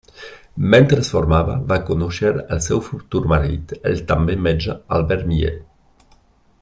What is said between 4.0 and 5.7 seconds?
també metge Albert Miller.